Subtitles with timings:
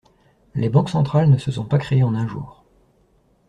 [0.55, 2.65] Les Banques Centrales ne se sont pas créées en un jour.